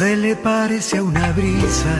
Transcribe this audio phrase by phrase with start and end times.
[0.00, 1.94] Se le parece a una brisa,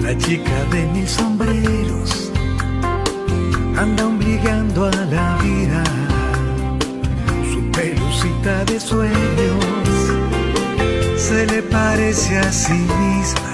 [0.00, 2.30] la chica de mil sombreros
[3.76, 5.82] anda obligando a la vida,
[7.52, 9.64] su pelucita de sueños
[11.16, 13.52] se le parece a sí misma.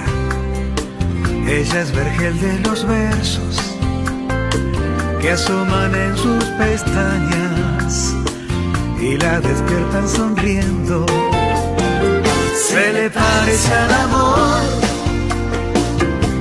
[1.47, 3.59] Ella es vergel de los versos
[5.19, 8.13] que asoman en sus pestañas
[9.01, 11.36] y la despiertan sonriendo.
[12.57, 14.61] Se le parece al amor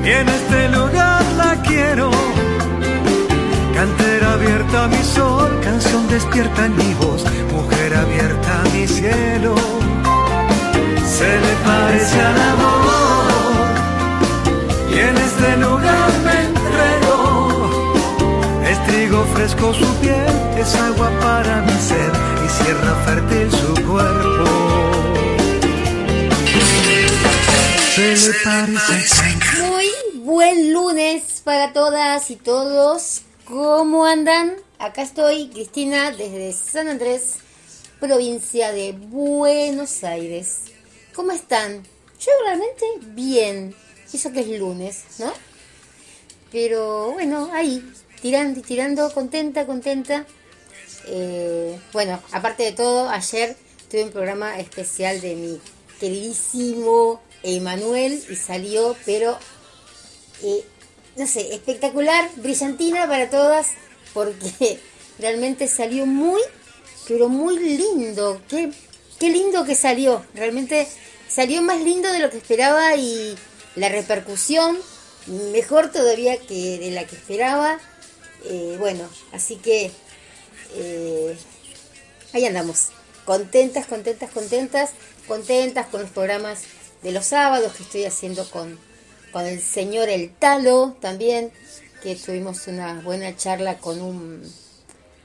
[0.02, 2.10] y en este lugar la quiero.
[3.74, 9.54] Cantera abierta mi sol, canción despierta en mi voz, mujer abierta mi cielo.
[11.18, 13.66] Se le parece al amor
[14.90, 17.70] y en este lugar me entrego.
[18.70, 22.10] Es trigo fresco su piel, es agua para mi ser
[22.44, 24.55] y sierra fértil su cuerpo.
[28.16, 29.60] Se le parece.
[29.60, 33.22] Muy buen lunes para todas y todos.
[33.44, 34.56] ¿Cómo andan?
[34.78, 37.34] Acá estoy, Cristina, desde San Andrés,
[38.00, 40.62] provincia de Buenos Aires.
[41.14, 41.82] ¿Cómo están?
[42.18, 43.74] Yo realmente bien.
[44.10, 45.30] Eso que es lunes, ¿no?
[46.50, 47.86] Pero bueno, ahí,
[48.22, 50.24] tirando y tirando, contenta, contenta.
[51.06, 53.58] Eh, bueno, aparte de todo, ayer
[53.90, 55.60] tuve un programa especial de mi
[56.00, 59.38] queridísimo Emanuel y salió, pero
[60.42, 60.64] eh,
[61.16, 63.68] no sé, espectacular, brillantina para todas,
[64.12, 64.80] porque
[65.18, 66.42] realmente salió muy,
[67.06, 68.40] pero muy lindo.
[68.48, 68.70] Qué,
[69.18, 70.24] qué lindo que salió.
[70.34, 70.86] Realmente
[71.28, 73.36] salió más lindo de lo que esperaba y
[73.76, 74.76] la repercusión
[75.52, 77.78] mejor todavía que de la que esperaba.
[78.44, 79.90] Eh, bueno, así que
[80.74, 81.36] eh,
[82.32, 82.88] ahí andamos.
[83.24, 84.90] Contentas, contentas, contentas,
[85.26, 86.60] contentas con los programas
[87.02, 88.78] de los sábados que estoy haciendo con,
[89.32, 91.52] con el señor El Talo también,
[92.02, 94.42] que tuvimos una buena charla con un,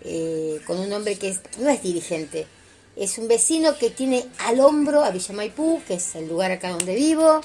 [0.04, 2.48] eh, con un hombre que es- no es dirigente,
[2.96, 6.70] es un vecino que tiene al hombro a Villa Maipú, que es el lugar acá
[6.70, 7.42] donde vivo,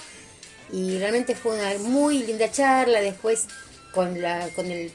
[0.72, 3.46] y realmente fue una muy linda charla después
[3.94, 4.92] con la con el,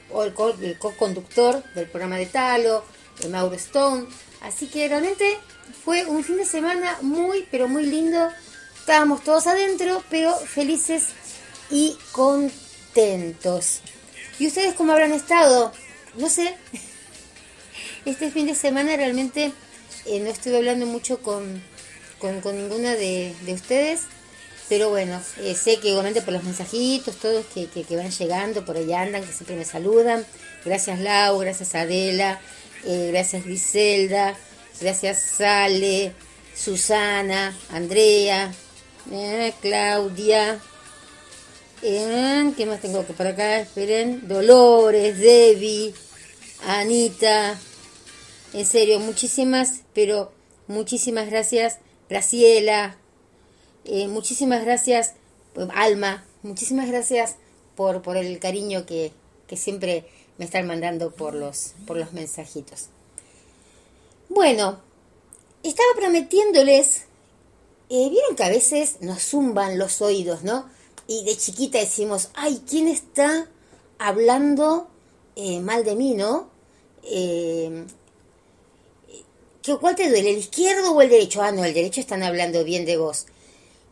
[0.61, 2.83] el co-conductor del programa de Talo,
[3.21, 4.05] de Mauro Stone.
[4.41, 5.37] Así que realmente
[5.85, 8.29] fue un fin de semana muy, pero muy lindo.
[8.81, 11.09] Estábamos todos adentro, pero felices
[11.69, 13.81] y contentos.
[14.39, 15.71] ¿Y ustedes cómo habrán estado?
[16.15, 16.57] No sé.
[18.05, 19.51] Este fin de semana realmente
[20.07, 21.61] eh, no estuve hablando mucho con,
[22.17, 24.01] con, con ninguna de, de ustedes.
[24.67, 28.77] Pero bueno, eh, sé que obviamente por los mensajitos, todos que, que, van llegando, por
[28.77, 30.25] allá andan, que siempre me saludan.
[30.65, 32.41] Gracias Lau, gracias Adela,
[32.83, 34.35] eh, gracias Griselda,
[34.79, 36.13] gracias Sale,
[36.55, 38.51] Susana, Andrea,
[39.61, 40.59] Claudia.
[41.81, 43.59] Eh, ¿Qué más tengo que por acá?
[43.59, 44.27] Esperen.
[44.27, 45.93] Dolores, Debbie,
[46.65, 47.59] Anita.
[48.53, 50.31] En serio, muchísimas, pero
[50.67, 51.79] muchísimas gracias.
[52.09, 52.97] Graciela,
[53.85, 55.13] eh, muchísimas gracias,
[55.53, 57.37] pues, Alma, muchísimas gracias
[57.75, 59.11] por, por el cariño que,
[59.47, 60.05] que siempre
[60.37, 62.89] me están mandando por los, por los mensajitos.
[64.29, 64.79] Bueno,
[65.63, 67.05] estaba prometiéndoles,
[67.91, 70.69] eh, vieron que a veces nos zumban los oídos, ¿no?
[71.07, 73.49] Y de chiquita decimos, ay, ¿quién está
[73.99, 74.87] hablando
[75.35, 76.49] eh, mal de mí, no?
[77.03, 77.85] Eh,
[79.61, 81.41] ¿qué- ¿Cuál te duele, el izquierdo o el derecho?
[81.41, 83.25] Ah, no, el derecho están hablando bien de vos.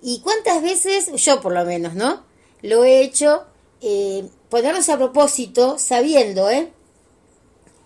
[0.01, 2.23] ¿Y cuántas veces, yo por lo menos, ¿no?
[2.61, 3.43] Lo he hecho,
[3.81, 6.71] eh, ponernos a propósito, sabiendo, ¿eh?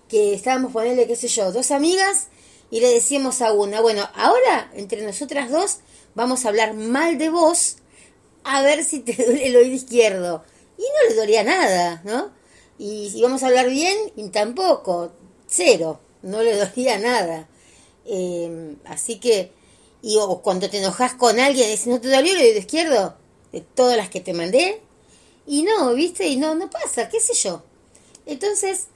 [0.10, 2.28] Que estábamos, ponerle, qué sé yo, dos amigas
[2.74, 5.78] y le decíamos a una, bueno, ahora entre nosotras dos
[6.16, 7.76] vamos a hablar mal de vos
[8.44, 10.44] a ver si te duele el oído izquierdo.
[10.76, 12.32] Y no le dolía nada, ¿no?
[12.80, 15.12] Y si vamos a hablar bien, y tampoco,
[15.46, 17.48] cero, no le dolía nada.
[18.06, 19.52] Eh, así que,
[20.02, 23.16] y o cuando te enojas con alguien, dices, ¿no te dolió el oído izquierdo?
[23.52, 24.82] De todas las que te mandé.
[25.46, 26.26] Y no, ¿viste?
[26.26, 27.62] Y no, no pasa, qué sé yo.
[28.26, 28.88] Entonces,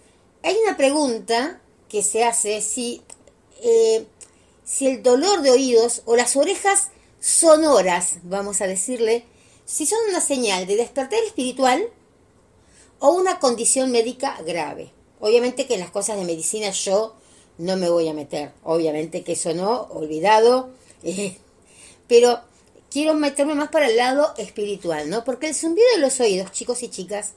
[0.42, 3.04] hay una pregunta que se hace si,
[3.62, 4.06] eh,
[4.64, 6.90] si el dolor de oídos o las orejas
[7.20, 9.26] sonoras, vamos a decirle,
[9.66, 11.90] si son una señal de despertar espiritual
[13.00, 14.92] o una condición médica grave.
[15.20, 17.16] Obviamente que en las cosas de medicina yo
[17.58, 18.52] no me voy a meter.
[18.64, 20.70] Obviamente que eso no, olvidado.
[21.04, 21.38] eh,
[22.08, 22.40] pero
[22.90, 25.24] quiero meterme más para el lado espiritual, ¿no?
[25.24, 27.34] Porque el zumbido de los oídos, chicos y chicas,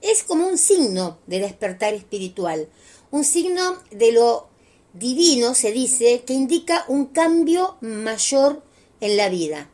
[0.00, 2.68] es como un signo de despertar espiritual.
[3.10, 4.48] Un signo de lo
[4.94, 8.62] divino, se dice, que indica un cambio mayor
[9.00, 9.68] en la vida.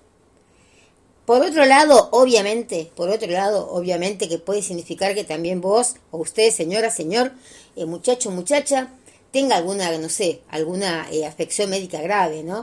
[1.28, 6.16] Por otro lado, obviamente, por otro lado, obviamente que puede significar que también vos o
[6.16, 7.32] usted, señora, señor,
[7.76, 8.88] eh, muchacho, muchacha,
[9.30, 12.62] tenga alguna, no sé, alguna eh, afección médica grave, ¿no?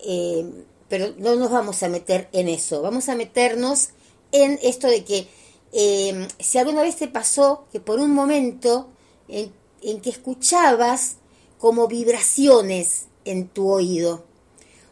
[0.00, 0.44] Eh,
[0.88, 3.90] pero no nos vamos a meter en eso, vamos a meternos
[4.32, 5.28] en esto de que
[6.40, 8.88] si alguna vez te pasó que por un momento
[9.28, 9.52] en,
[9.82, 11.18] en que escuchabas
[11.64, 14.22] como vibraciones en tu oído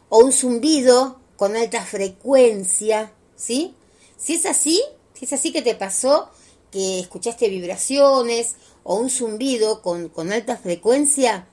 [0.09, 3.75] o un zumbido con alta frecuencia, ¿sí?
[4.17, 4.81] Si es así,
[5.13, 6.29] si es así que te pasó,
[6.71, 11.47] que escuchaste vibraciones o un zumbido con, con alta frecuencia,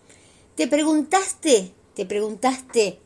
[0.55, 2.99] te preguntaste, te preguntaste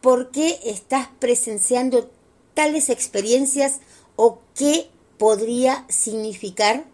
[0.00, 2.08] por qué estás presenciando
[2.54, 3.80] tales experiencias
[4.14, 4.86] o qué
[5.18, 6.84] podría significar.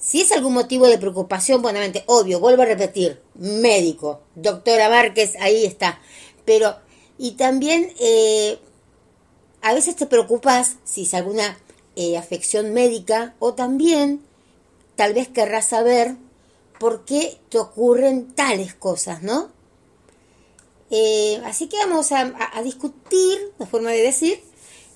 [0.00, 5.64] Si es algún motivo de preocupación, buenamente, obvio, vuelvo a repetir, médico, doctora Márquez, ahí
[5.66, 6.00] está.
[6.44, 6.74] Pero
[7.22, 8.58] y también eh,
[9.60, 11.58] a veces te preocupas si es alguna
[11.94, 14.22] eh, afección médica o también
[14.96, 16.16] tal vez querrás saber
[16.78, 19.50] por qué te ocurren tales cosas, ¿no?
[20.88, 22.32] Eh, así que vamos a,
[22.64, 24.42] discutir, la forma de decir,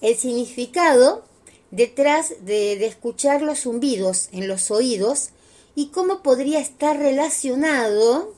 [0.01, 1.25] el significado
[1.71, 5.31] detrás de, escuchar los zumbidos en los oídos
[5.75, 8.33] y cómo podría estar relacionado,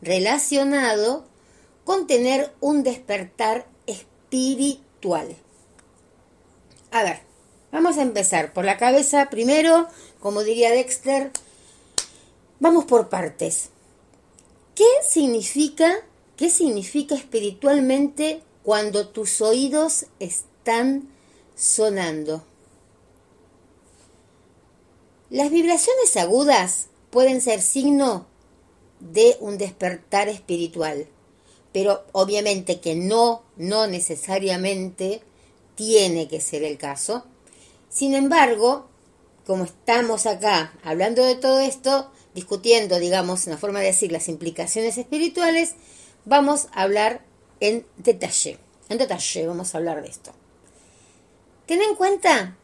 [0.00, 1.24] relacionado
[1.84, 5.36] con tener un despertar espiritual.
[6.90, 7.20] A ver,
[7.70, 9.88] vamos a empezar por la cabeza primero,
[10.20, 11.30] como diría Dexter,
[12.60, 13.70] vamos por partes.
[14.74, 15.92] ¿Qué significa,
[16.36, 21.08] qué significa espiritualmente cuando tus oídos están
[21.54, 22.44] sonando?
[25.32, 28.26] Las vibraciones agudas pueden ser signo
[29.00, 31.08] de un despertar espiritual
[31.72, 35.22] pero obviamente que no, no necesariamente
[35.74, 37.24] tiene que ser el caso.
[37.88, 38.88] Sin embargo,
[39.46, 44.98] como estamos acá hablando de todo esto, discutiendo, digamos, una forma de decir las implicaciones
[44.98, 45.74] espirituales,
[46.24, 47.24] vamos a hablar
[47.60, 48.58] en detalle.
[48.88, 50.32] En detalle vamos a hablar de esto.
[51.66, 52.56] Ten en cuenta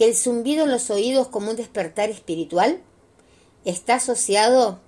[0.00, 2.80] que el zumbido en los oídos como un despertar espiritual
[3.66, 4.80] está asociado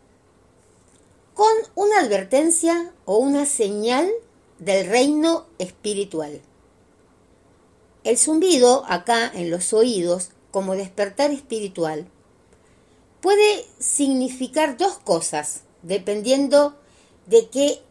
[1.35, 4.11] con una advertencia o una señal
[4.59, 6.41] del reino espiritual.
[8.05, 12.09] El zumbido acá en los oídos, como despertar espiritual,
[13.21, 16.75] puede significar dos cosas, dependiendo
[17.27, 17.83] de qué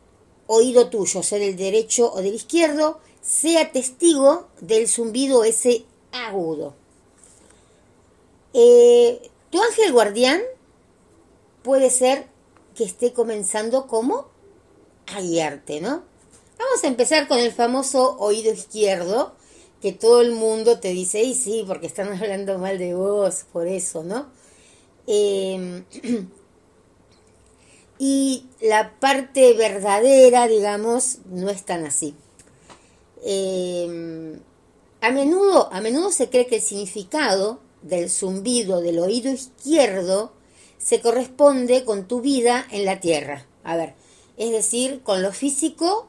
[0.47, 6.80] oído tuyo, sea del derecho o del izquierdo, sea testigo del zumbido ese agudo.
[8.53, 10.41] Eh, tu ángel guardián
[11.63, 12.27] puede ser
[12.75, 14.27] que esté comenzando como
[15.07, 16.03] a guiarte, ¿no?
[16.57, 19.33] Vamos a empezar con el famoso oído izquierdo,
[19.81, 23.67] que todo el mundo te dice, y sí, porque están hablando mal de vos, por
[23.67, 24.27] eso, ¿no?
[25.07, 25.85] Em,
[27.97, 32.15] y la parte verdadera, digamos, no es tan así.
[33.23, 34.39] Em,
[35.01, 40.33] a menudo, a menudo se cree que el significado del zumbido del oído izquierdo
[40.77, 43.45] se corresponde con tu vida en la tierra.
[43.63, 43.93] A ver,
[44.37, 46.07] es decir, con lo físico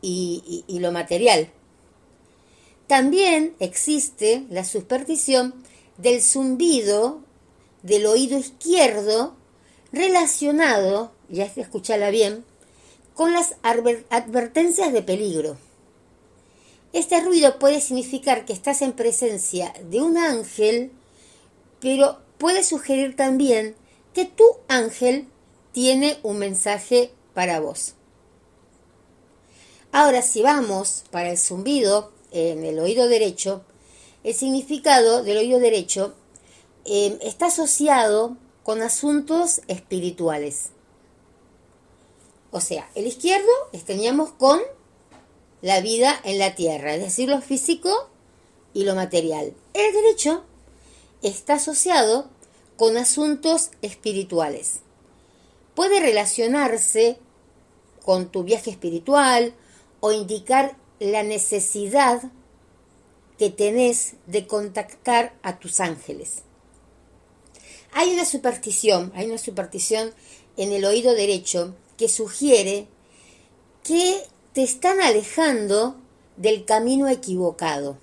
[0.00, 1.50] y, lo material.
[2.86, 5.54] También existe la superstición
[5.98, 7.20] del zumbido
[7.82, 9.34] del oído izquierdo
[9.92, 12.44] relacionado, ya escuchala bien,
[13.14, 15.56] con las advertencias de peligro.
[16.96, 20.92] Este ruido puede significar que estás en presencia de un ángel,
[21.78, 23.76] pero puede sugerir también
[24.14, 25.28] que tu ángel
[25.72, 27.96] tiene un mensaje para vos.
[29.92, 33.62] Ahora, si vamos para el zumbido en el oído derecho,
[34.24, 36.14] el significado del oído derecho
[36.86, 40.70] em, está asociado con asuntos espirituales.
[42.52, 43.52] O sea, el izquierdo
[43.84, 44.62] teníamos con
[45.62, 48.10] la vida en la tierra, es decir, lo físico
[48.74, 49.54] y lo material.
[49.74, 50.44] El derecho
[51.22, 52.28] está asociado
[52.76, 54.80] con asuntos espirituales.
[55.74, 57.18] Puede relacionarse
[58.04, 59.54] con tu viaje espiritual
[60.00, 62.22] o indicar la necesidad
[63.38, 66.42] que tenés de contactar a tus ángeles.
[67.92, 70.12] Hay una superstición, hay una superstición
[70.56, 72.88] en el oído derecho que sugiere
[73.82, 74.22] que
[74.56, 75.96] te están alejando
[76.38, 77.98] del camino equivocado.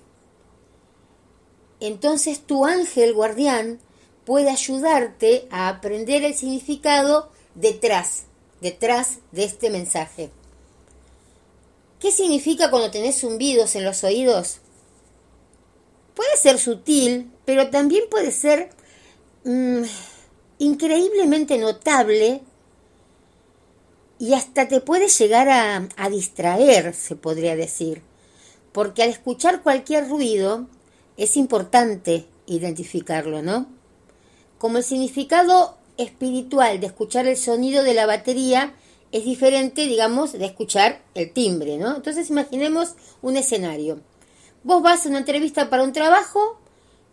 [1.80, 3.80] Entonces tu ángel guardián
[4.24, 8.26] puede ayudarte a aprender el significado detrás,
[8.60, 10.30] detrás de este mensaje.
[11.98, 14.58] ¿Qué significa cuando tenés zumbidos en los oídos?
[16.14, 18.70] Puede ser sutil, pero también puede ser
[19.42, 19.82] mm,
[20.58, 22.42] increíblemente notable
[24.18, 28.02] y hasta te puede llegar a, distraer, se podría decir,
[28.72, 30.66] porque al escuchar cualquier ruido
[31.16, 33.66] es importante identificarlo, ¿no?
[34.58, 38.74] Como el significado espiritual de escuchar el sonido de la batería
[39.12, 41.94] es diferente, digamos, de escuchar el timbre, ¿no?
[41.94, 44.00] Entonces imaginemos un escenario.
[44.64, 46.58] Vos vas a una entrevista para un trabajo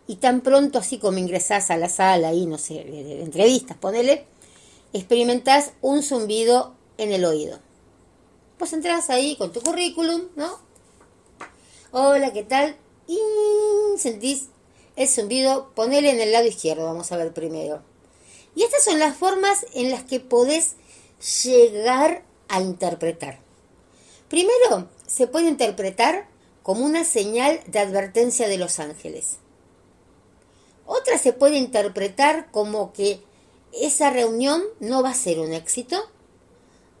[0.06, 4.24] y tan pronto así como ingresás a la sala y no sé, de, entrevistas, ponele,
[4.92, 7.58] experimentás un zumbido en el oído.
[8.58, 10.58] Vos entras ahí con tu currículum, ¿no?
[11.90, 12.76] Hola, ¿qué tal?
[13.06, 13.18] Y
[13.98, 14.48] sentís
[14.96, 17.82] el zumbido, ponele en el lado izquierdo, vamos a ver primero.
[18.54, 20.76] Y estas son las formas en las que podés
[21.44, 23.40] llegar a interpretar.
[24.28, 26.28] Primero, se puede interpretar
[26.62, 29.38] como una señal de advertencia de los ángeles.
[30.86, 33.20] Otra se puede interpretar como que
[33.72, 36.11] esa reunión no va a ser un éxito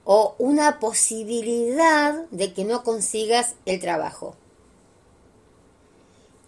[0.04, 4.36] o una posibilidad de que no consigas el trabajo.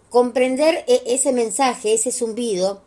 [0.09, 2.81] Comprender e-, ese mensaje, ese zumbido,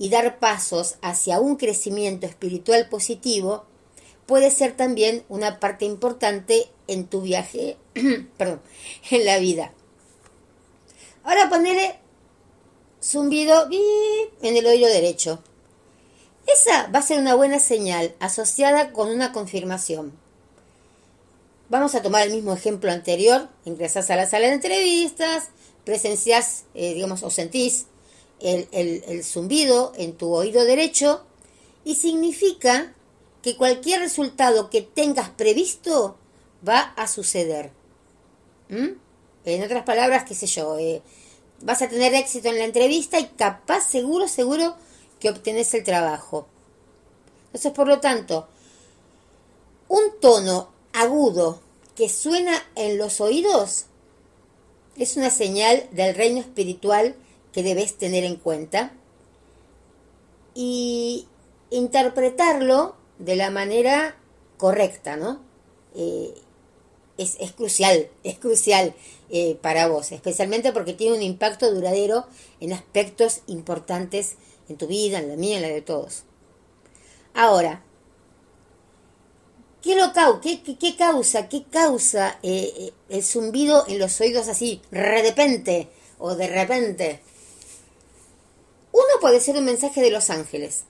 [0.00, 3.64] y dar pasos hacia un crecimiento espiritual positivo
[4.24, 7.76] puede ser también una parte importante en tu viaje,
[8.38, 8.62] perdón,
[9.10, 9.74] en la vida.
[11.22, 11.98] Ahora ponele
[13.02, 13.68] zumbido
[14.40, 15.42] en el oído derecho.
[16.54, 20.12] Esa va a ser una buena señal asociada con una confirmación.
[21.68, 23.48] Vamos a tomar el mismo ejemplo anterior.
[23.64, 25.48] Ingresas a la sala de entrevistas,
[25.84, 27.86] presencias, eh, digamos, o sentís
[28.40, 31.22] el, zumbido en tu oído derecho
[31.84, 32.94] y significa
[33.42, 36.16] que cualquier resultado que tengas previsto
[36.66, 37.70] va a suceder.
[38.68, 38.88] ¿Mm?
[39.44, 41.02] En otras palabras, qué sé yo, eh,
[41.60, 44.74] vas a tener éxito en la entrevista y capaz, seguro, seguro
[45.20, 46.46] que obtenés el trabajo.
[47.46, 48.48] Entonces, por lo tanto,
[49.88, 51.60] un tono agudo
[51.94, 53.86] que suena en los oídos
[54.96, 57.14] es una señal del reino espiritual
[57.52, 58.92] que debes tener en cuenta
[60.54, 61.26] y
[61.70, 64.16] interpretarlo de la manera
[64.56, 65.40] correcta, ¿no?
[65.94, 66.34] Eh,
[67.18, 68.94] es, crucial, es crucial
[69.28, 72.26] eh, para vos, especialmente porque tiene un impacto duradero
[72.60, 74.36] en aspectos importantes
[74.70, 76.22] en tu vida, en la mía, en la de todos.
[77.34, 77.82] Ahora,
[79.82, 85.02] ¿qué, lo, qué, qué, causa, qué causa eh, el zumbido en los oídos así, de
[85.02, 87.20] repente o de repente?
[88.92, 90.84] Uno puede ser un mensaje de los ángeles.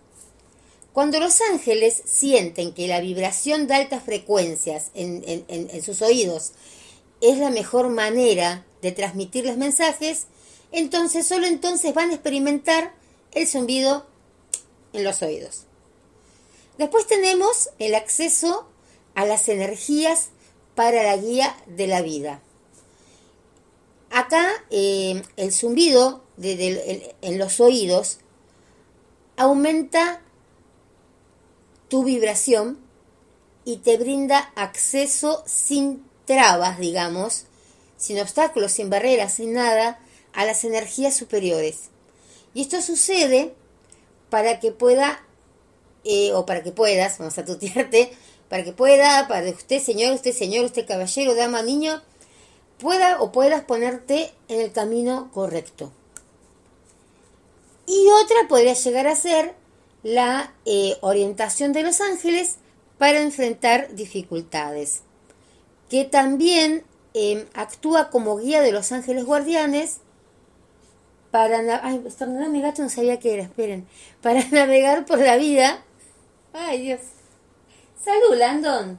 [0.92, 6.52] Cuando los ángeles sienten que la vibración de altas frecuencias en, sus oídos
[7.20, 10.26] es la mejor manera de transmitir los mensajes,
[10.72, 12.92] entonces solo entonces van a experimentar
[13.32, 14.06] el zumbido
[14.92, 15.64] en los oídos.
[16.78, 18.66] Después tenemos el acceso
[19.14, 20.30] a las energías
[20.74, 22.40] para la guía de la vida.
[24.10, 28.18] Acá eh, el zumbido en los oídos
[29.36, 30.22] aumenta
[31.88, 32.78] tu vibración
[33.64, 37.44] y te brinda acceso sin trabas, digamos,
[37.96, 40.00] sin obstáculos, sin barreras, sin nada,
[40.32, 41.90] a las energías superiores.
[42.54, 43.54] Y esto sucede
[44.28, 45.24] para que pueda,
[46.04, 48.12] eh, o para que puedas, vamos a tutearte,
[48.48, 52.02] para que pueda, para usted señor, usted señor, usted caballero, dama, niño,
[52.78, 55.92] pueda o puedas ponerte en el camino correcto.
[57.86, 59.54] Y otra podría llegar a ser
[60.02, 62.56] la eh, orientación de los ángeles
[62.98, 65.02] para enfrentar dificultades,
[65.88, 69.98] que también em, actúa como guía de los ángeles guardianes
[71.30, 72.02] para ay,
[72.50, 73.86] mi gato no sabía qué era, esperen,
[74.22, 75.84] para navegar por la vida.
[76.52, 77.00] Ay, Dios.
[78.02, 78.98] Salud, Landon.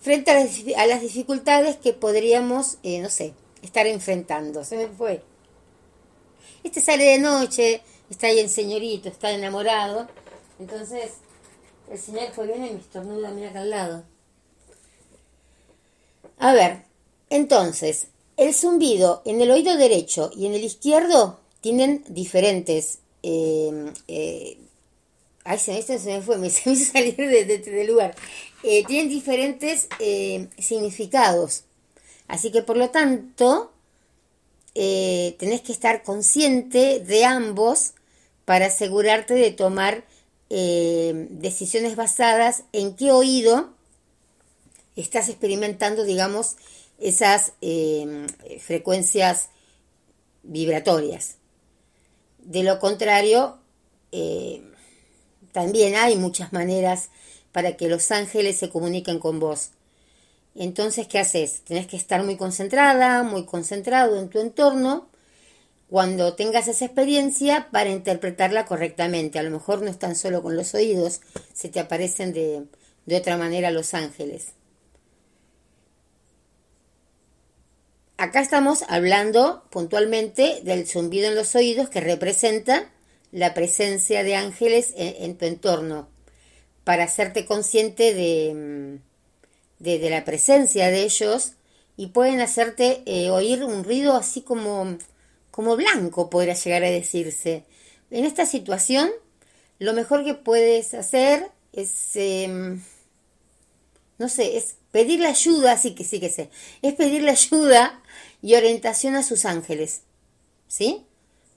[0.00, 4.64] Frente a las, dificultades que podríamos, eh, no sé, estar enfrentando.
[4.64, 5.22] Se me fue.
[6.64, 10.08] Este sale de noche, está ahí el señorito, está enamorado.
[10.58, 11.12] Entonces,
[11.90, 14.04] el señor fue bien y me estornuda, mira acá al lado.
[16.38, 16.84] A ver,
[17.30, 22.98] entonces, el zumbido en el oído derecho y en el izquierdo tienen diferentes.
[23.22, 24.58] Eh, eh,
[25.44, 28.14] ay, se me, se me fue, me, se me hizo salir de, lugar.
[28.62, 29.88] Eh, tienen diferentes
[30.58, 31.64] significados.
[32.28, 33.72] Así que por lo tanto,
[34.74, 37.92] eh, tenés que estar consciente de ambos
[38.46, 40.04] para asegurarte de tomar
[40.48, 43.70] eh, decisiones basadas en qué oído
[44.96, 46.56] estás experimentando, digamos,
[46.98, 48.26] esas eh,
[48.60, 49.48] frecuencias
[50.42, 51.36] vibratorias.
[52.38, 53.58] De lo contrario,
[54.10, 54.62] eh,
[55.52, 57.10] también hay muchas maneras
[57.52, 59.70] para que los ángeles se comuniquen con vos.
[60.54, 61.62] Entonces, ¿qué haces?
[61.64, 65.08] Tenés que estar muy concentrada, muy concentrado en tu entorno
[65.88, 69.38] cuando tengas esa experiencia para interpretarla correctamente.
[69.38, 71.20] A lo mejor no están solo con los oídos,
[71.52, 72.64] se te aparecen de,
[73.06, 74.52] de otra manera los ángeles.
[78.22, 82.88] Acá estamos hablando puntualmente del zumbido en los oídos que representa
[83.32, 86.08] la presencia de ángeles en, tu entorno,
[86.84, 89.00] para hacerte consciente de,
[89.80, 91.54] de, la presencia de ellos
[91.96, 94.98] y pueden hacerte eh, oír un ruido así como,
[95.50, 97.64] como blanco, podría llegar a decirse.
[98.12, 99.10] En esta situación,
[99.80, 102.84] lo mejor que puedes hacer es, em,
[104.18, 106.50] no sé, es pedirle ayuda, sí que sí que sé,
[106.82, 108.00] es pedirle ayuda
[108.40, 110.02] y orientación a sus ángeles.
[110.68, 111.04] ¿Sí?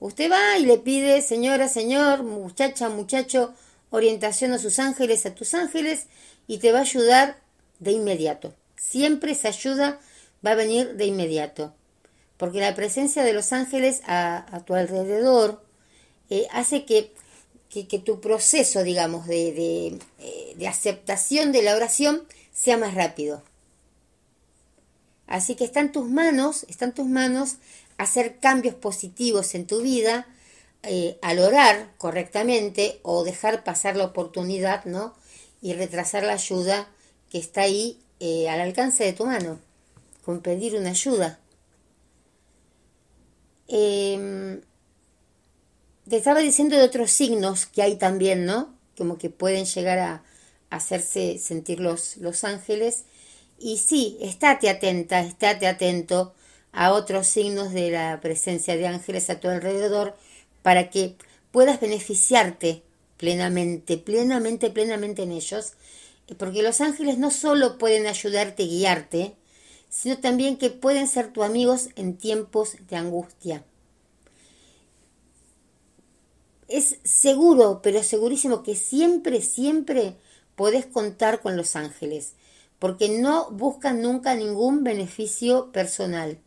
[0.00, 3.54] Usted va y le pide, señora, señor, muchacha, muchacho,
[3.90, 6.06] orientación a sus ángeles, a tus ángeles,
[6.46, 7.40] y te va a ayudar
[7.78, 8.54] de inmediato.
[8.76, 9.98] Siempre esa ayuda
[10.44, 11.72] va a venir de inmediato.
[12.36, 15.62] Porque la presencia de los ángeles a, tu alrededor
[16.28, 17.12] eh, hace que,
[17.70, 22.22] que, tu proceso, digamos, de, de, eh, de aceptación de la oración
[22.56, 23.42] sea más rápido.
[25.26, 27.56] Así que está en tus manos, está en tus manos
[27.98, 30.26] hacer cambios positivos en tu vida
[30.82, 35.14] eh, al orar correctamente o dejar pasar la oportunidad, ¿no?
[35.60, 36.88] Y retrasar la ayuda
[37.30, 39.58] que está ahí eh, al alcance de tu mano,
[40.24, 41.40] con pedir una ayuda.
[43.68, 44.60] Em,
[46.08, 48.72] te estaba diciendo de otros signos que hay también, ¿no?
[48.96, 50.22] Como que pueden llegar a,
[50.70, 53.04] hacerse sentir los, los ángeles.
[53.58, 56.34] Y sí, estate atenta, estate atento
[56.72, 60.14] a otros signos de la presencia de ángeles a tu alrededor
[60.62, 61.16] para que
[61.50, 62.82] puedas beneficiarte
[63.16, 65.72] plenamente, plenamente, plenamente en ellos,
[66.36, 69.34] porque los ángeles no solo pueden ayudarte, guiarte,
[69.88, 73.64] sino también que pueden ser tus amigos en tiempos de angustia.
[76.68, 80.16] Es seguro, pero segurísimo que siempre, siempre
[80.56, 82.32] podés contar con los ángeles,
[82.78, 86.38] porque no buscan nunca ningún beneficio personal.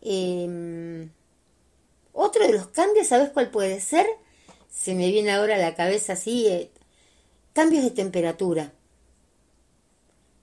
[0.00, 1.10] Em,
[2.12, 4.06] otro de los cambios, ¿sabes cuál puede ser?
[4.70, 6.70] Se me viene ahora a la cabeza así, eh,
[7.52, 8.72] cambios de temperatura.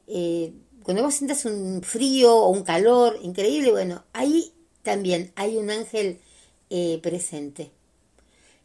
[0.08, 5.70] Eh, cuando vos sientas un frío o un calor increíble, bueno, ahí también hay un
[5.70, 6.20] ángel
[6.70, 7.72] eh, presente.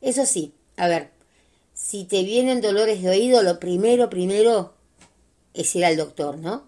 [0.01, 1.11] Eso sí, a ver,
[1.83, 4.73] si te vienen dolores de oído, lo primero, primero
[5.53, 6.65] es ir al doctor, ¿no?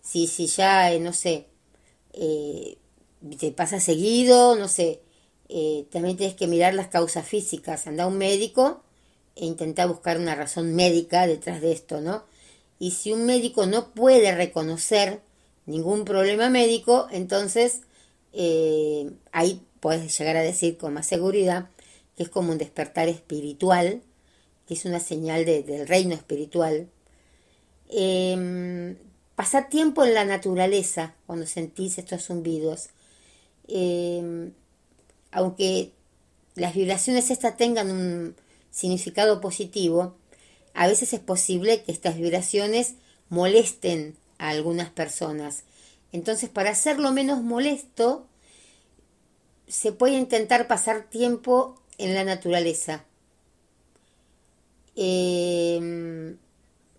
[0.00, 1.48] Si, si ya, no sé,
[2.12, 5.00] te pasa seguido, no sé,
[5.48, 8.84] eh, también tienes que mirar las causas físicas, anda a un médico
[9.34, 12.22] e intenta buscar una razón médica detrás de esto, ¿no?
[12.78, 15.20] Y si un médico no puede reconocer
[15.66, 17.80] ningún problema médico, entonces
[18.32, 21.70] eh, ahí puedes llegar a decir con más seguridad
[22.16, 24.02] que es como un despertar espiritual,
[24.66, 26.88] que es una señal del reino espiritual.
[27.90, 28.96] Eh,
[29.34, 32.90] pasar tiempo en la naturaleza cuando sentís estos zumbidos.
[33.68, 34.52] Em,
[35.30, 35.92] aunque
[36.54, 38.36] las vibraciones estas tengan un
[38.70, 40.16] significado positivo,
[40.74, 42.94] a veces es posible que estas vibraciones
[43.28, 45.64] molesten a algunas personas.
[46.12, 48.26] Entonces, para hacerlo menos molesto,
[49.66, 53.04] se puede intentar pasar tiempo en la naturaleza.
[54.96, 56.38] Em,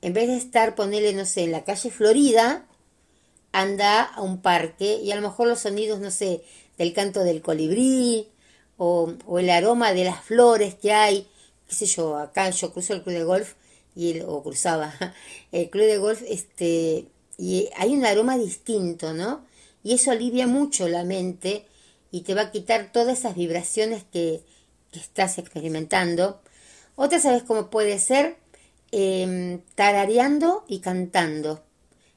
[0.01, 2.67] en vez de estar, ponerle, no sé, en la calle Florida,
[3.51, 6.43] anda a un parque y a lo mejor los sonidos, no sé,
[6.77, 8.27] del canto del colibrí
[8.77, 11.27] o, el aroma de las flores que hay,
[11.67, 13.53] qué sé yo, acá yo cruzo el club de golf
[13.95, 14.93] y el, o cruzaba
[15.51, 19.45] el club de golf, este, y hay un aroma distinto, ¿no?
[19.83, 21.65] Y eso alivia mucho la mente
[22.11, 24.41] y te va a quitar todas esas vibraciones que,
[24.93, 26.39] estás experimentando.
[26.95, 28.37] Otra, ¿sabes cómo puede ser?
[28.91, 31.63] Em, tarareando y cantando.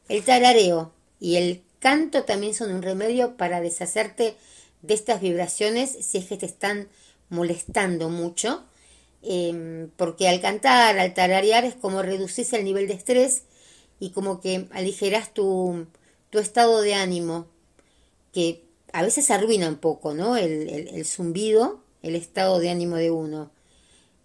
[0.09, 4.37] El tarareo y el canto también son un remedio para deshacerte
[4.83, 6.89] de estas vibraciones si es que te están
[7.31, 8.65] molestando mucho.
[9.23, 13.43] Em, porque al cantar, al tararear es como reducís el nivel de estrés
[14.01, 15.87] y como que aligeras tu,
[16.31, 17.47] tu estado de ánimo,
[18.33, 20.37] que a veces arruina un poco, ¿no?
[20.37, 23.51] El, zumbido, el estado de ánimo de uno.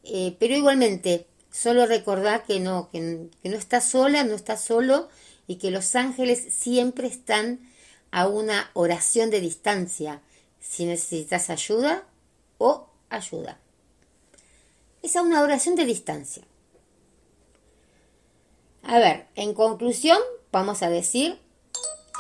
[0.04, 5.08] Eh, pero igualmente, solo recordar que no, que, no estás sola, no estás solo
[5.48, 7.60] y que los ángeles siempre están
[8.12, 10.22] a una oración de distancia
[10.60, 12.06] si necesitas ayuda
[12.58, 13.60] o ayuda.
[15.02, 16.44] Es a una oración de distancia.
[18.84, 20.18] A ver, en conclusión,
[20.52, 21.39] vamos a decir,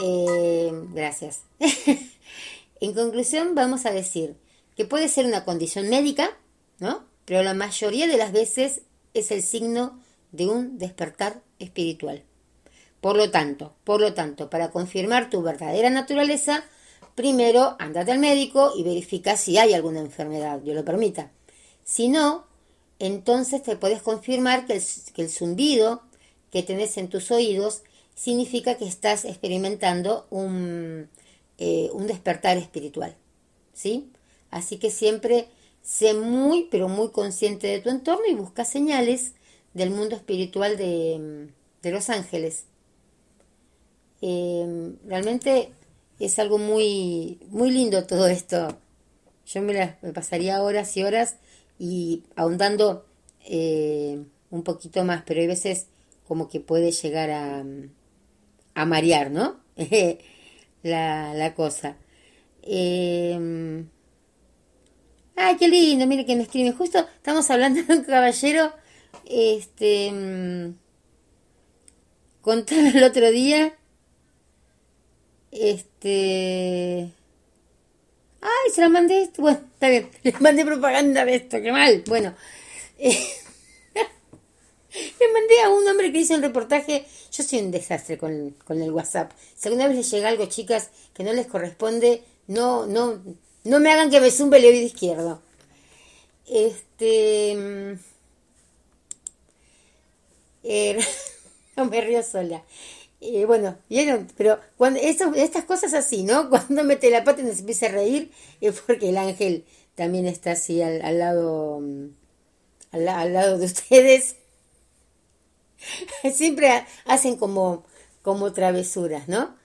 [0.01, 1.41] eh, gracias.
[2.79, 4.35] en conclusión, vamos a decir
[4.75, 6.37] que puede ser una condición médica,
[6.79, 7.12] ¿no?
[7.25, 8.81] Pero la mayoría de las veces
[9.13, 9.99] es el signo
[10.31, 12.23] de un despertar espiritual.
[13.01, 16.63] Por lo tanto, por lo tanto, para confirmar tu verdadera naturaleza,
[17.15, 21.31] primero andate al médico y verifica si hay alguna enfermedad, Dios lo permita.
[21.83, 22.45] Si no,
[22.99, 24.81] entonces te puedes confirmar que
[25.17, 26.01] el, zumbido
[26.51, 27.81] que tenés en tus oídos
[28.15, 31.09] significa que estás experimentando un,
[31.57, 33.15] eh, un despertar espiritual.
[33.73, 34.09] ¿Sí?
[34.49, 35.47] Así que siempre
[35.83, 39.33] sé muy, pero muy consciente de tu entorno y busca señales
[39.73, 41.49] del mundo espiritual de,
[41.83, 42.65] los ángeles.
[44.21, 45.71] Em, realmente
[46.19, 48.79] es algo muy, muy lindo todo esto.
[49.45, 51.35] Yo me, pasaría horas y horas
[51.77, 53.05] y ahondando
[53.45, 55.87] eh, un poquito más, pero hay veces
[56.27, 57.65] como que puede llegar a,
[58.75, 59.57] a marear, ¿no?
[60.83, 61.97] la, la, cosa.
[62.61, 63.85] Eh,
[65.35, 66.71] ay, qué lindo, mire que me escribe.
[66.71, 68.73] Justo estamos hablando de un caballero,
[69.25, 70.75] este, mm,
[72.41, 73.73] contaba el otro día
[75.53, 77.11] este.
[78.41, 79.29] Ay, se la mandé.
[79.37, 80.09] Bueno, está bien.
[80.23, 82.03] Le mandé propaganda de esto, qué mal.
[82.07, 82.33] Bueno.
[85.19, 87.05] le mandé a un hombre que hizo un reportaje.
[87.31, 89.31] Yo soy un desastre con, con, el WhatsApp.
[89.55, 93.21] Si alguna vez les llega algo, chicas, que no les corresponde, no, no,
[93.63, 95.41] no me hagan que me zumbe el oído izquierdo.
[96.47, 97.55] Este.
[97.55, 97.99] Mm,
[100.63, 100.99] eh,
[101.77, 102.63] no me río sola.
[103.19, 106.49] Y bueno, vieron, pero cuando estas cosas así, ¿no?
[106.49, 109.63] Cuando mete la pata y se empieza a reír, es porque el ángel
[109.95, 112.07] también está así al, lado mm,
[112.91, 114.35] al, lado de ustedes.
[116.33, 117.85] Siempre hacen como,
[118.21, 119.55] como travesuras, ¿no?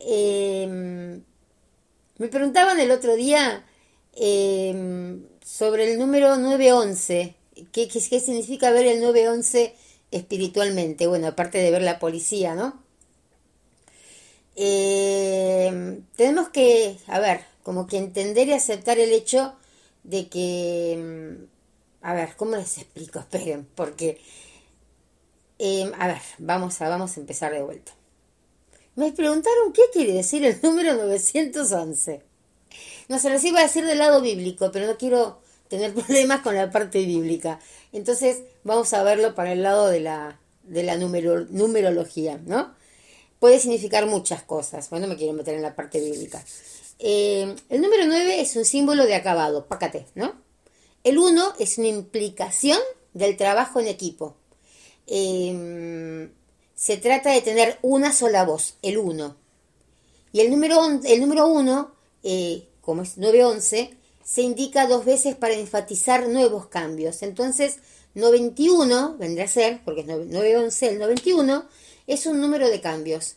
[0.00, 1.22] Em,
[2.18, 3.64] me preguntaban el otro día
[4.14, 7.34] em, sobre el número 911.
[7.72, 9.74] ¿Qué, qué, ¿Qué significa ver el 911
[10.10, 11.06] espiritualmente?
[11.06, 12.82] Bueno, aparte de ver la policía, ¿no?
[14.56, 19.54] Eh, tenemos que, a ver, como que entender y aceptar el hecho
[20.02, 23.18] de que, mm, a ver, ¿cómo les explico?
[23.20, 24.18] Esperen, porque,
[25.98, 27.92] a ver, vamos a, vamos a empezar de vuelta.
[28.96, 32.22] Me preguntaron qué quiere decir el número 911.
[33.08, 36.54] No se los iba a decir del lado bíblico, pero no quiero tener problemas con
[36.54, 37.60] la parte bíblica.
[37.92, 42.74] Entonces vamos a verlo para el lado de la, de la numerología, ¿no?
[43.38, 44.90] puede significar muchas cosas.
[44.90, 46.42] Bueno, me quiero meter en la parte bíblica.
[46.98, 50.34] Eh, el número 9 es un símbolo de acabado, pácate, ¿no?
[51.04, 52.78] El 1 es una implicación
[53.12, 54.36] del trabajo en equipo.
[55.06, 56.28] Eh,
[56.76, 59.34] se trata de tener una sola voz, el 1.
[60.32, 61.90] Y el número, el número 1,
[62.22, 67.22] eh, como es 911, se indica dos veces para enfatizar nuevos cambios.
[67.22, 67.78] Entonces,
[68.14, 71.66] 91 vendrá a ser, porque es 911, el 91
[72.06, 73.36] es un número de cambios.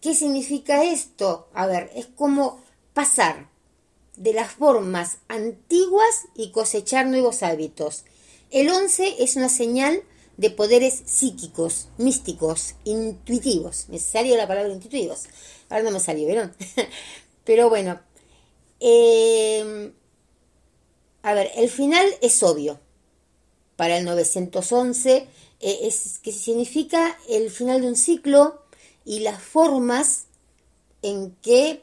[0.00, 1.48] ¿Qué significa esto?
[1.52, 2.62] A ver, es como
[2.94, 3.48] pasar
[4.16, 8.04] de las formas antiguas y cosechar nuevos hábitos.
[8.50, 10.02] El 11 es una señal
[10.40, 13.84] de poderes psíquicos, místicos, intuitivos.
[13.90, 15.24] Me salió la palabra intuitivos.
[15.68, 16.54] Ahora no me salió, ¿vieron?
[17.44, 18.00] Pero bueno.
[18.80, 19.92] Eh,
[21.22, 22.80] a ver, el final es obvio.
[23.76, 25.28] Para el 911
[25.60, 28.62] eh, es, que significa el final de un ciclo
[29.04, 30.24] y las formas
[31.02, 31.82] en que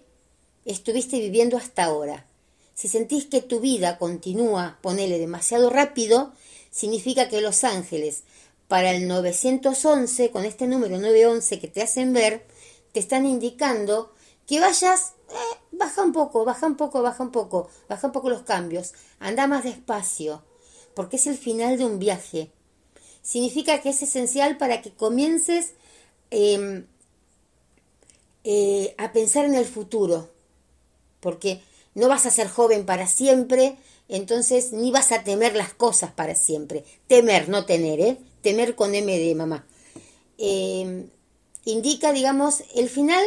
[0.66, 2.26] estuviste viviendo hasta ahora.
[2.74, 6.34] Si sentís que tu vida continúa, ponele demasiado rápido,
[6.72, 8.24] significa que los ángeles,
[8.68, 12.46] para el 911, con este número 911 que te hacen ver,
[12.92, 14.14] te están indicando
[14.46, 18.30] que vayas, eh, baja un poco, baja un poco, baja un poco, baja un poco
[18.30, 20.44] los cambios, anda más despacio,
[20.94, 22.52] porque es el final de un viaje
[23.28, 25.74] significa que es esencial para que comiences
[26.32, 26.86] em,
[28.46, 30.30] eh, a pensar en el futuro,
[31.20, 31.62] porque
[31.94, 33.78] no vas a ser joven para siempre,
[34.08, 36.86] entonces ni vas a temer las cosas para siempre.
[37.08, 38.18] Temer, no tener, ¿eh?
[38.48, 39.68] Temer con M de mamá.
[40.38, 41.10] Em,
[41.66, 43.22] indica, digamos, el final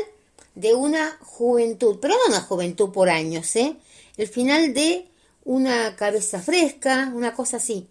[0.55, 3.77] de una juventud, pero no una juventud por años, ¿eh?
[4.17, 5.09] El final de
[5.45, 7.87] una cabeza fresca, una cosa así.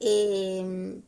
[0.00, 1.00] Eh,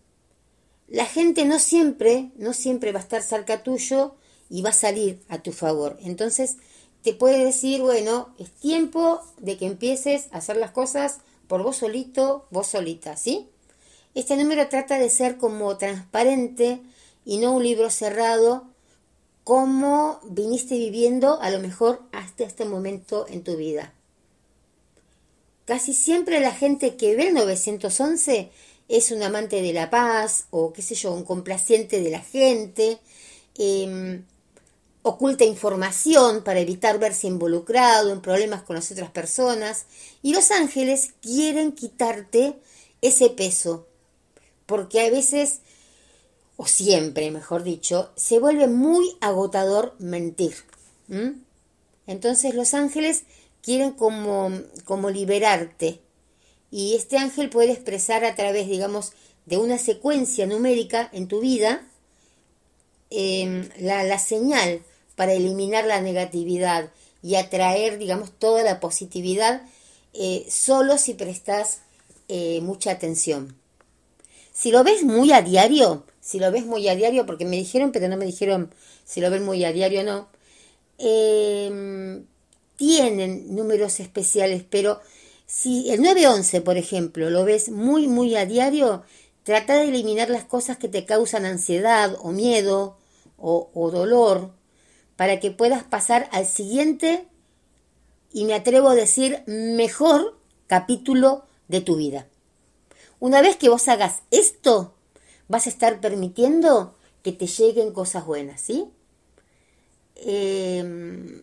[0.86, 4.14] la gente no siempre, no siempre va a estar cerca tuyo
[4.48, 5.98] y va a salir a tu favor.
[6.00, 6.58] Entonces,
[7.02, 11.78] te puede decir, bueno, es tiempo de que empieces a hacer las cosas por vos
[11.78, 13.48] solito, vos solita, ¿sí?
[14.14, 16.81] Este número trata de ser como transparente
[17.25, 18.64] y no un libro cerrado,
[19.44, 23.94] como viniste viviendo a lo mejor hasta este momento en tu vida.
[25.64, 28.51] Casi siempre la gente que ve el 911
[28.88, 32.99] es un amante de la paz o qué sé yo, un complaciente de la gente,
[33.57, 34.25] em,
[35.03, 39.87] oculta información para evitar verse involucrado en problemas con las otras personas
[40.20, 42.59] y los ángeles quieren quitarte
[43.01, 43.87] ese peso
[44.70, 45.62] porque a veces
[46.56, 50.54] o siempre mejor dicho se vuelve muy agotador mentir
[52.06, 53.24] entonces los ángeles
[53.62, 54.52] quieren como,
[54.85, 56.00] como liberarte
[56.70, 59.12] y este ángel puede expresar a través digamos
[59.44, 61.85] de una secuencia numérica en tu vida
[63.11, 64.85] em, la, la señal
[65.16, 69.62] para eliminar la negatividad y atraer, digamos, toda la positividad
[70.14, 71.80] eh, solo si prestas
[72.28, 73.60] eh, mucha atención.
[74.52, 77.92] Si lo ves muy a diario, si lo ves muy a diario, porque me dijeron,
[77.92, 80.28] pero no me dijeron si lo ven muy a diario o no,
[80.98, 82.26] em,
[82.76, 85.00] tienen números especiales, pero
[85.46, 89.02] si el 911, por ejemplo, lo ves muy, muy a diario,
[89.42, 92.96] trata de eliminar las cosas que te causan ansiedad o miedo
[93.42, 94.52] o dolor
[95.16, 97.26] para que puedas pasar al siguiente
[98.32, 102.26] y me atrevo a decir mejor capítulo de tu vida.
[103.20, 104.94] Una vez que vos hagas esto,
[105.46, 108.90] vas a estar permitiendo que te lleguen cosas buenas, ¿sí?
[110.16, 111.42] Em,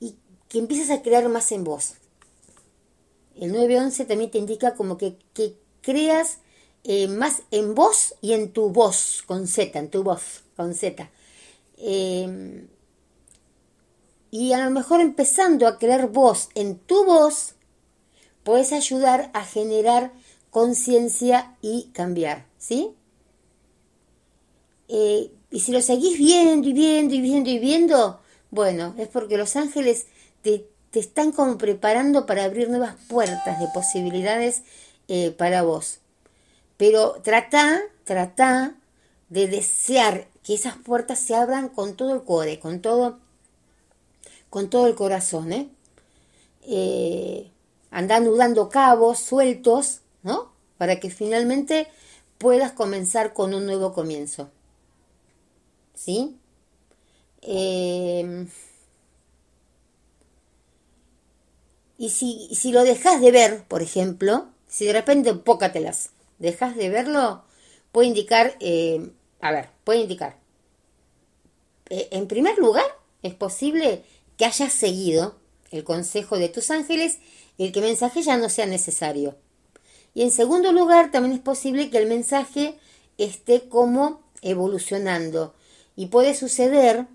[0.00, 0.16] y
[0.48, 1.94] que empieces a crear más en vos.
[3.36, 5.16] El 911 también te indica como que,
[5.80, 6.38] creas
[6.84, 11.08] eh, más en vos y en tu voz, con Z, en tu voz, con Z.
[11.78, 12.68] Em,
[14.30, 17.54] y a lo mejor empezando a creer voz en tu voz,
[18.44, 20.12] puedes ayudar a generar
[20.50, 22.94] conciencia y cambiar, ¿sí?
[24.88, 29.36] Eh, y si lo seguís viendo y viendo y viendo y viendo, bueno, es porque
[29.36, 30.06] los ángeles
[30.42, 34.62] te, están como preparando para abrir nuevas puertas de posibilidades
[35.08, 35.98] eh, para vos.
[36.76, 38.74] Pero trata, trata
[39.28, 43.18] de desear que esas puertas se abran con todo el core, con todo,
[44.48, 45.68] con todo el corazón, ¿eh?
[46.62, 47.50] eh
[47.90, 50.52] anudando cabos sueltos, ¿no?
[50.78, 51.88] Para que finalmente
[52.38, 54.50] puedas comenzar con un nuevo comienzo.
[55.94, 56.36] ¿Sí?
[57.42, 58.46] Eh,
[61.98, 66.88] y si, si lo dejas de ver, por ejemplo, si de repente pócatelas, dejas de
[66.88, 67.42] verlo,
[67.92, 70.36] puede indicar eh, a ver, puede indicar.
[71.88, 72.84] Eh, en primer lugar,
[73.22, 74.04] es posible
[74.36, 75.36] que hayas seguido
[75.70, 77.18] el consejo de tus ángeles
[77.56, 79.36] y el que mensaje ya no sea necesario.
[80.14, 82.78] Y en segundo lugar, también es posible que el mensaje
[83.18, 85.54] esté como evolucionando.
[85.96, 87.06] Y puede suceder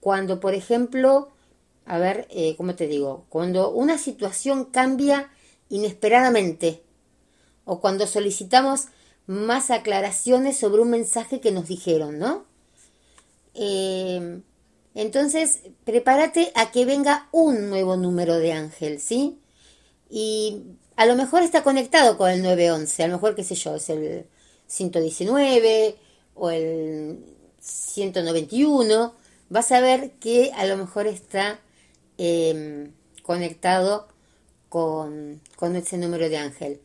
[0.00, 1.30] cuando, por ejemplo,
[1.86, 3.24] a ver, eh, ¿cómo te digo?
[3.28, 5.30] Cuando una situación cambia
[5.70, 6.82] inesperadamente
[7.64, 8.86] o cuando solicitamos
[9.26, 12.44] más aclaraciones sobre un mensaje que nos dijeron, ¿no?
[13.54, 14.40] Eh,
[14.98, 19.38] entonces, prepárate a que venga un nuevo número de ángel, ¿sí?
[20.10, 20.64] Y
[20.96, 23.88] a lo mejor está conectado con el 911, a lo mejor, qué sé yo, es
[23.90, 24.26] el
[24.66, 25.96] 119
[26.34, 27.24] o el
[27.60, 29.14] 191.
[29.50, 31.60] Vas a ver que a lo mejor está
[32.16, 34.08] em, conectado
[34.68, 36.80] con, con ese número de ángel.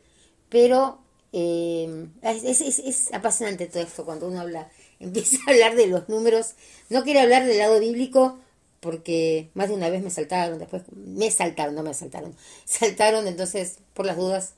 [0.49, 0.99] Pero
[1.32, 4.69] eh, es, apasionante todo esto cuando uno habla,
[5.04, 6.54] empieza a hablar de los números.
[6.89, 8.39] No quiero hablar del lado bíblico
[8.84, 12.36] porque más de una vez me saltaron, después me saltaron, no me saltaron,
[12.66, 14.54] saltaron, entonces por las dudas,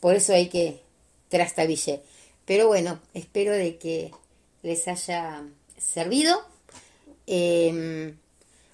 [0.00, 0.80] por eso hay que
[1.28, 2.00] trastabille.
[2.44, 4.12] Pero bueno, espero de que
[4.62, 5.44] les haya
[5.76, 6.40] servido.
[7.26, 8.16] Em,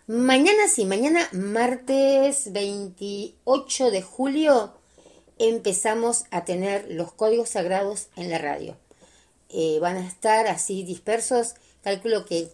[0.07, 4.75] mañana sí, mañana martes 28 de julio
[5.39, 8.77] empezamos a tener los códigos sagrados en la radio.
[9.53, 12.49] Eh, van a estar así dispersos, calculo que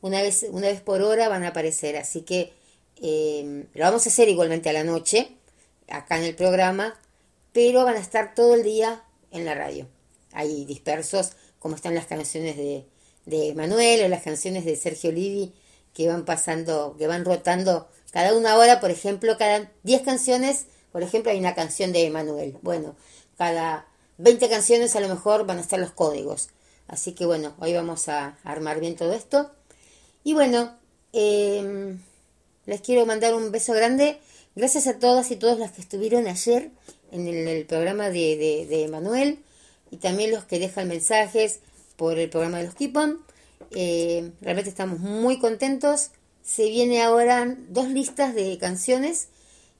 [0.00, 2.52] una vez, una vez por hora van a aparecer, así que
[3.02, 5.36] eh, lo vamos a hacer igualmente a la noche,
[5.88, 6.98] acá en el programa,
[7.52, 9.88] pero van a estar todo el día en la radio,
[10.32, 12.86] ahí dispersos, como están las canciones de,
[13.26, 15.52] de Manuel o las canciones de Sergio Livi,
[15.92, 21.02] que van pasando, que van rotando cada una hora, por ejemplo, cada 10 canciones por
[21.02, 22.58] ejemplo, hay una canción de Emanuel.
[22.62, 22.96] Bueno,
[23.36, 23.86] cada
[24.22, 26.50] 20 canciones a lo mejor van a estar los códigos.
[26.88, 29.50] Así que bueno, hoy vamos a armar bien todo esto.
[30.24, 30.76] Y bueno,
[31.12, 31.98] em,
[32.66, 34.18] les quiero mandar un beso grande.
[34.54, 36.70] Gracias a todas y todos las que estuvieron ayer
[37.12, 39.38] en el, programa de, Manuel
[39.90, 41.60] y también los que dejan mensajes
[41.96, 43.24] por el programa de los Kipon.
[43.70, 46.10] Eh, realmente estamos muy contentos.
[46.42, 49.28] Se viene ahora dos listas de canciones.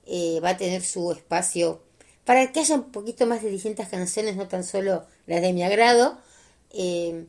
[0.06, 1.82] Eh, va a tener su espacio
[2.30, 5.64] para que haya un poquito más de distintas canciones, no tan solo las de mi
[5.64, 6.16] agrado.
[6.72, 7.24] Eh,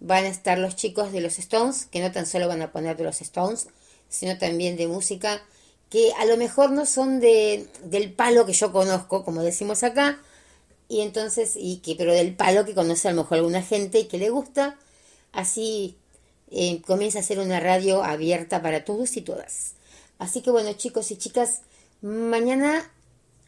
[0.00, 2.96] van a estar los chicos de los Stones, que no tan solo van a poner
[2.96, 3.68] de los Stones,
[4.08, 5.42] sino también de música
[5.90, 10.22] que a lo mejor no son de, del palo que yo conozco, como decimos acá,
[10.88, 14.04] y entonces, y que, pero del palo que conoce a lo mejor alguna gente y
[14.04, 14.78] que le gusta,
[15.32, 15.98] así
[16.50, 19.74] eh, comienza a ser una radio abierta para todos y todas.
[20.18, 21.60] Así que bueno, chicos y chicas,
[22.00, 22.90] mañana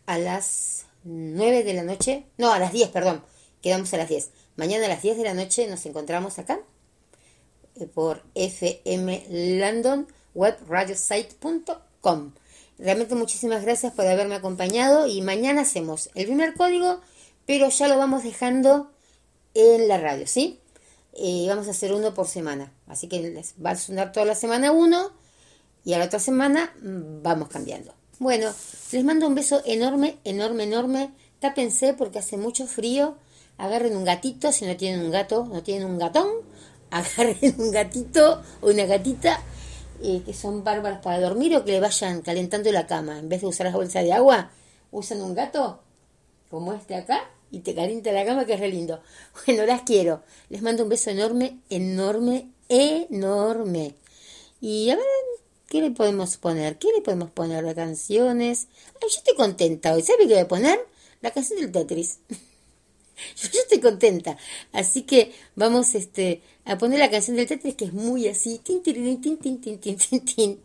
[0.05, 3.23] a las 9 de la noche, no, a las 10, perdón,
[3.63, 4.31] quedamos a las 10.
[4.57, 6.61] Mañana a las 10 de la noche nos encontramos acá
[7.77, 9.27] eh, por FM
[9.59, 12.33] London webradiosite.com.
[12.79, 17.01] Realmente muchísimas gracias por haberme acompañado y mañana hacemos el primer código,
[17.47, 18.93] pero ya lo vamos dejando
[19.55, 20.61] en la radio, ¿sí?
[21.15, 24.37] Eh, vamos a hacer uno por semana, así que les va a sonar toda la
[24.37, 25.11] semana uno
[25.85, 27.98] y a la otra semana mm, vamos cambiando.
[28.19, 28.53] Bueno,
[28.91, 31.13] les mando un beso enorme, enorme, enorme.
[31.39, 33.17] Tápense porque hace mucho frío.
[33.59, 36.29] Agarren un gatito, si no tienen un gato, no tienen un gatón.
[36.91, 39.41] Agarren un gatito o una gatita
[40.03, 43.21] eh, que son bárbaros para dormir o que le vayan calentando la cama.
[43.21, 44.51] En vez de usar las bolsas de agua,
[44.91, 45.81] usan un gato
[46.51, 49.01] como este acá y te calienta la cama, que es re lindo.
[49.47, 50.23] Bueno, las quiero.
[50.49, 53.95] Les mando un beso enorme, enorme, enorme.
[54.61, 55.05] Y a ver,
[55.69, 56.79] ¿Qué le podemos poner?
[56.79, 58.69] ¿Qué le podemos poner de canciones?
[59.03, 60.03] Ay, yo estoy contenta hoy.
[60.03, 60.81] ¿Sabe qué voy a poner?
[61.21, 62.21] La canción del Tetris.
[62.29, 64.39] yo, estoy contenta.
[64.73, 68.59] Así que vamos este, a poner la canción del Tetris que es muy así.
[68.65, 70.61] Tin, tin, tin, tin, tin, tin, tin, tin.